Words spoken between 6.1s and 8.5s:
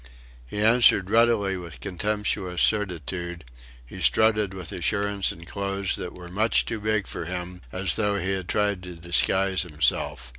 were much too big for him as though he had